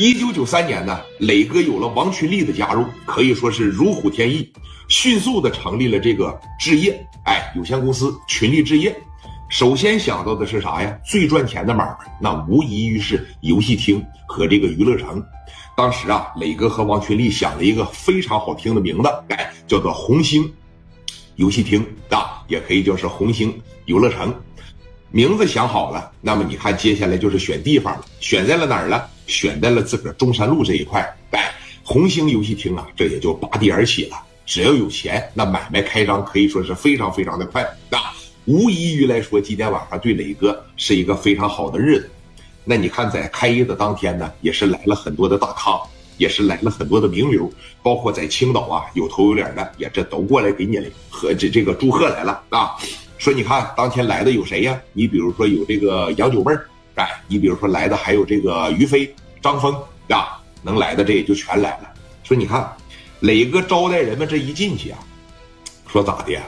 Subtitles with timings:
[0.00, 4.50] 一九九三年呢，磊哥有了王群力的加入，可以说是如虎添翼，
[4.88, 8.98] 迅速的成立了这个置业哎有限公司群力置业。
[9.50, 10.98] 首先想到的是啥呀？
[11.04, 15.22] 最赚钱的买卖，那无疑于是游戏厅和这个娱乐城。
[15.76, 20.50] 当时啊，磊哥和王群力想了一个非常好听的名字，哎，叫做红星
[21.36, 23.54] 游戏厅啊，也可以叫是红星
[23.84, 24.34] 游乐 城。
[25.10, 29.06] 名字想好了，那么你看接下来就是选地方了，选在了哪儿了？
[29.30, 34.16] 选在了自个儿中山路这一块，哎，红星游戏厅啊，这也就拔地而起了。
[34.44, 37.64] 只要有钱，那买卖开张可以说是非常非常的快。
[37.88, 37.98] 那
[38.46, 42.10] 无异于来说，今天晚上对磊哥是一个非常好的日子。
[42.64, 45.80] 那你看，在开业的当天呢，也是来了很多的大咖，
[46.18, 47.48] 也是来了很多的名流，
[47.82, 50.78] 包括在青岛啊有头有脸的，也这都过来给你
[51.08, 52.74] 和这这个祝贺来了啊。
[53.18, 54.80] 说你看当天来的有谁呀？
[54.92, 56.68] 你比如说有这个杨九妹儿，
[57.00, 59.10] 哎，你比如说来的还有这个于飞。
[59.42, 59.74] 张峰
[60.10, 61.90] 啊，能来的这也就全来了。
[62.24, 62.70] 说你看，
[63.20, 64.98] 磊哥招待人们这一进去啊，
[65.90, 66.38] 说咋的？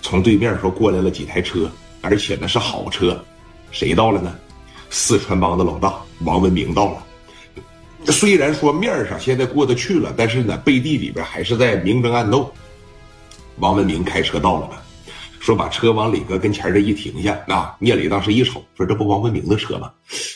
[0.00, 1.68] 从对面说过来了几台车，
[2.00, 3.20] 而且呢是好车。
[3.72, 4.32] 谁到了呢？
[4.88, 8.12] 四川帮的老大王文明到了。
[8.12, 12.52] 虽然说面上现在过得去了，但是呢背地里边还是在明争暗斗。
[13.56, 14.76] 王文明开车到了吗？
[15.42, 19.90] 说把车往磊哥跟前这一停下，啊，聂磊当时一瞅，说这不王文明的车吗？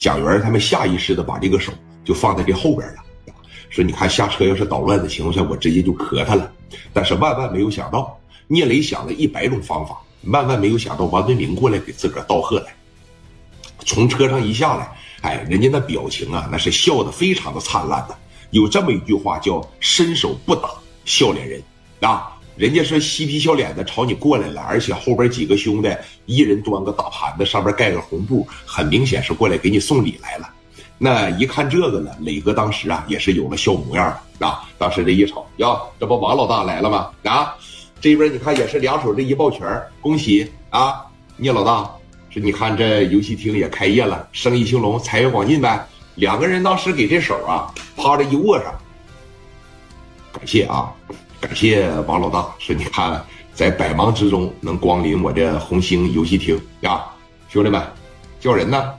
[0.00, 1.72] 蒋元他们下意识的把这个手
[2.04, 2.96] 就放在这后边了，
[3.70, 6.50] 说你看下车要是捣乱的情况下，我直接就磕他了。
[6.92, 8.18] 但是万万没有想到，
[8.48, 12.74] 聂磊想了一百种方法，万万没有想到王文明过来给自个儿道贺来。
[13.84, 18.18] 从车上一下来，哎，人家那表情啊，那是笑得非常的灿烂的。
[18.50, 20.68] 有这么一句话叫“伸手不打
[21.04, 21.62] 笑脸人”，
[22.02, 22.34] 啊。
[22.58, 25.88] 人家是嬉皮笑脸的朝你过来了，而且后边几个兄弟
[26.26, 30.50] 一人端个大盘子，上面盖个红布，很明显是过来给你送礼来了。
[30.98, 34.06] 那一看这个呢，磊哥当时啊也是有了笑模样
[34.40, 34.68] 啊。
[34.76, 37.12] 当时这一瞅，呀，这不王老大来了吗？
[37.22, 37.54] 啊，
[38.00, 41.88] 这边你看也是两手这一抱拳，恭喜啊，聂老大，
[42.28, 45.86] 说你看这游戏厅也开业了，生意兴隆，财源广进呗。
[46.16, 48.74] 两个人当时给这手啊趴着一握上，
[50.32, 50.92] 感谢啊。
[51.40, 57.04] 感谢王老大，说你看在百忙之中能光临我这红星游戏厅呀，
[57.48, 57.80] 兄弟们，
[58.40, 58.92] 叫人呢。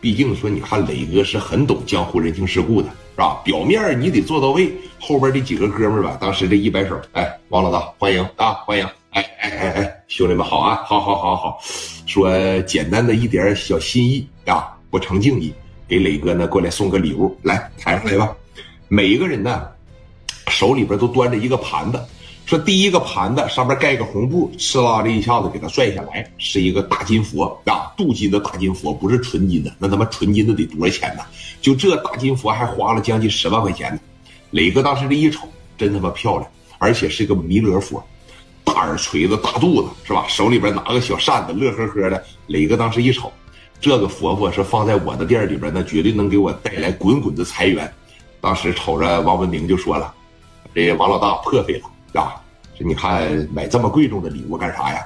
[0.00, 3.40] 毕竟说你看磊哥是很懂江湖人情世故的，是吧？
[3.42, 11.58] 表面你得做到位，后边这几个哥们儿吧，当时这一摆手，哎，王老大欢迎啊，欢迎，哎哎哎哎，兄弟们好啊，好好好好，
[12.06, 15.54] 说简单的一点小心意啊，不成敬意，
[15.88, 18.36] 给磊哥呢过来送个礼物，来抬上来吧，
[18.88, 19.66] 每一个人呢。
[20.58, 22.04] 手里边都端着一个盘子，
[22.44, 31.22] 说第一个盘子上面盖个红布，哧啦这一下子给他拽下来，是一个大金佛啊，镀金的大金佛，不是纯金的，那他妈纯金的得多少钱呢？
[31.62, 34.00] 就这大金佛还花了将近十万块钱呢。
[34.50, 38.02] 磊哥当时这一瞅，真他妈漂亮，而且是个弥勒佛，
[38.64, 40.26] 大耳垂子，大肚子，是吧？
[40.26, 42.20] 手里边拿个小扇子，乐呵呵的。
[42.48, 43.32] 磊哥当时一瞅，
[43.80, 47.88] 这个佛佛是放在我的店里边，那绝对能给我带来滚滚的财源。
[48.40, 50.12] 当时瞅着王文明就说了。
[50.86, 52.40] 这王老大破费了啊！
[52.78, 55.04] 这你看买这么贵重的礼物干啥呀？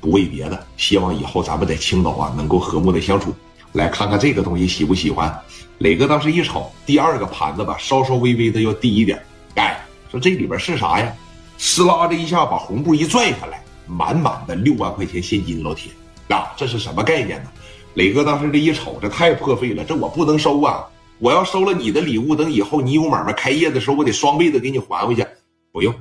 [0.00, 3.32] 不为别的，希望以后咱们在青岛啊能够和睦的相处。
[3.72, 5.32] 来看看这个东西喜不喜欢？
[5.78, 9.22] 磊哥当时一瞅，第二个盘子吧，稍稍微微的要低一点。
[9.54, 9.80] 哎，
[10.10, 11.14] 说这里边是啥呀？
[11.60, 15.92] 哧啦的一下把红布一拽下来，满满的六万块钱现金，老铁
[16.28, 17.50] 啊，这是什么概念呢？
[17.94, 20.84] 磊哥当时这一瞅，这太破费了，这我不能收啊！
[21.18, 25.24] 我要收了你的礼物，等以后你有买卖开业的时候，我得双倍的给你还回去。
[25.72, 25.94] 不用，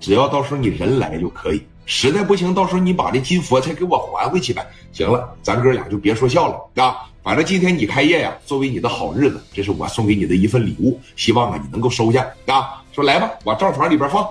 [0.00, 1.62] 只要到时候你人来就可以。
[1.84, 4.66] 实在不行，到时候你把这金佛才给我还回去呗。
[4.92, 7.08] 行了，咱哥俩就别说笑了啊！
[7.22, 12.82] 反正今天你开业呀，作为你的好日子，这是我送给你的一份礼物，希望啊你能够收下啊。
[12.92, 14.26] 说来吧，往账房里边放。